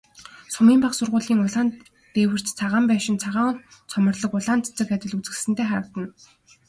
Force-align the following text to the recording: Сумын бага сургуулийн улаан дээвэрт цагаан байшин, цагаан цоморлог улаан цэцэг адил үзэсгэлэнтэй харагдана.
Сумын 0.53 0.77
бага 0.83 0.95
сургуулийн 0.97 1.43
улаан 1.45 1.67
дээвэрт 2.13 2.47
цагаан 2.59 2.85
байшин, 2.89 3.17
цагаан 3.23 3.55
цоморлог 3.91 4.31
улаан 4.35 4.61
цэцэг 4.65 4.87
адил 4.95 5.13
үзэсгэлэнтэй 5.17 5.65
харагдана. 5.69 6.09